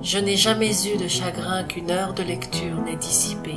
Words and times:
Je 0.00 0.18
n'ai 0.18 0.36
jamais 0.36 0.70
eu 0.86 0.96
de 0.96 1.08
chagrin 1.08 1.64
qu'une 1.64 1.90
heure 1.90 2.14
de 2.14 2.22
lecture 2.22 2.80
n'ait 2.82 2.96
dissipé. 2.96 3.56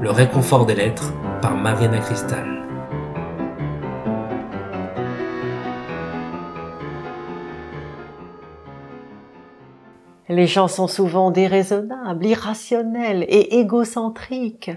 Le 0.00 0.10
réconfort 0.10 0.64
des 0.64 0.74
lettres 0.74 1.12
par 1.42 1.54
Marina 1.54 1.98
Cristal. 1.98 2.64
Les 10.30 10.46
gens 10.46 10.66
sont 10.66 10.88
souvent 10.88 11.30
déraisonnables, 11.30 12.24
irrationnels 12.24 13.26
et 13.28 13.58
égocentriques. 13.58 14.70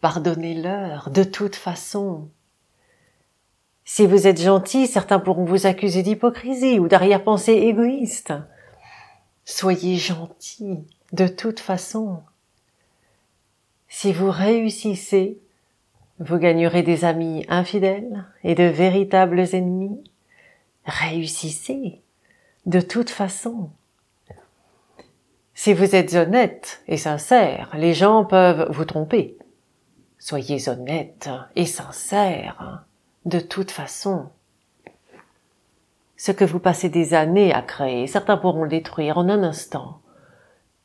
Pardonnez-leur 0.00 1.10
de 1.10 1.24
toute 1.24 1.56
façon. 1.56 2.30
Si 3.84 4.06
vous 4.06 4.26
êtes 4.26 4.40
gentil, 4.40 4.86
certains 4.86 5.18
pourront 5.18 5.44
vous 5.44 5.66
accuser 5.66 6.02
d'hypocrisie 6.02 6.78
ou 6.78 6.88
d'arrière-pensée 6.88 7.52
égoïste. 7.52 8.32
Soyez 9.44 9.96
gentil 9.96 10.84
de 11.12 11.26
toute 11.26 11.60
façon. 11.60 12.22
Si 13.88 14.12
vous 14.12 14.30
réussissez, 14.30 15.38
vous 16.18 16.38
gagnerez 16.38 16.82
des 16.82 17.04
amis 17.04 17.44
infidèles 17.48 18.24
et 18.44 18.54
de 18.54 18.64
véritables 18.64 19.40
ennemis. 19.52 20.02
Réussissez 20.84 22.00
de 22.66 22.80
toute 22.80 23.10
façon. 23.10 23.70
Si 25.54 25.74
vous 25.74 25.94
êtes 25.94 26.14
honnête 26.14 26.82
et 26.88 26.96
sincère, 26.96 27.70
les 27.76 27.94
gens 27.94 28.24
peuvent 28.24 28.68
vous 28.70 28.84
tromper. 28.84 29.36
Soyez 30.18 30.68
honnête 30.68 31.28
et 31.56 31.66
sincère 31.66 32.84
de 33.24 33.40
toute 33.40 33.70
façon. 33.70 34.30
Ce 36.24 36.30
que 36.30 36.44
vous 36.44 36.60
passez 36.60 36.88
des 36.88 37.14
années 37.14 37.52
à 37.52 37.62
créer, 37.62 38.06
certains 38.06 38.36
pourront 38.36 38.62
le 38.62 38.68
détruire 38.68 39.18
en 39.18 39.28
un 39.28 39.42
instant. 39.42 40.02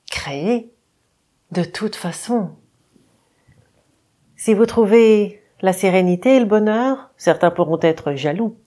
Créez 0.10 0.74
de 1.52 1.64
toute 1.64 1.96
façon. 1.96 2.56
Si 4.36 4.56
vous 4.56 4.66
trouvez 4.66 5.44
la 5.62 5.74
sérénité 5.74 6.38
et 6.38 6.40
le 6.40 6.48
bonheur, 6.48 7.12
certains 7.18 7.52
pourront 7.52 7.78
être 7.84 8.16
jaloux. 8.16 8.58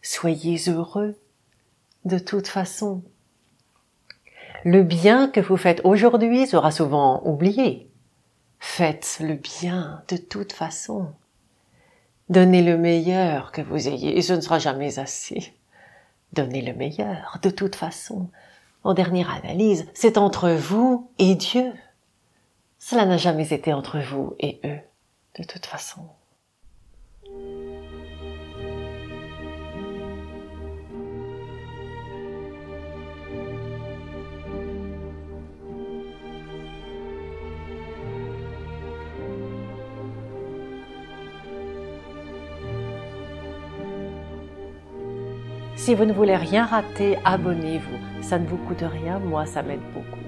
Soyez 0.00 0.56
heureux 0.70 1.14
de 2.06 2.18
toute 2.18 2.48
façon. 2.48 3.02
Le 4.64 4.82
bien 4.82 5.28
que 5.28 5.40
vous 5.40 5.58
faites 5.58 5.82
aujourd'hui 5.84 6.46
sera 6.46 6.70
souvent 6.70 7.20
oublié. 7.26 7.90
Faites 8.60 9.18
le 9.20 9.34
bien 9.34 10.02
de 10.08 10.16
toute 10.16 10.54
façon. 10.54 11.12
Donnez 12.30 12.62
le 12.62 12.78
meilleur 12.78 13.52
que 13.52 13.60
vous 13.60 13.88
ayez, 13.88 14.16
et 14.16 14.22
ce 14.22 14.32
ne 14.32 14.40
sera 14.40 14.58
jamais 14.58 14.98
assez. 14.98 15.52
Donnez 16.32 16.62
le 16.62 16.74
meilleur, 16.74 17.38
de 17.42 17.50
toute 17.50 17.76
façon. 17.76 18.28
En 18.84 18.94
dernière 18.94 19.30
analyse, 19.30 19.86
c'est 19.94 20.18
entre 20.18 20.50
vous 20.50 21.10
et 21.18 21.34
Dieu. 21.34 21.72
Cela 22.78 23.04
n'a 23.04 23.16
jamais 23.16 23.52
été 23.52 23.72
entre 23.72 23.98
vous 23.98 24.34
et 24.38 24.60
eux, 24.64 24.78
de 25.38 25.44
toute 25.44 25.66
façon. 25.66 26.02
Si 45.76 45.94
vous 45.94 46.06
ne 46.06 46.12
voulez 46.12 46.36
rien 46.36 46.64
rater, 46.64 47.18
abonnez-vous. 47.24 48.22
Ça 48.22 48.38
ne 48.38 48.46
vous 48.46 48.56
coûte 48.56 48.82
rien, 48.82 49.18
moi 49.18 49.44
ça 49.44 49.62
m'aide 49.62 49.78
beaucoup. 49.92 50.24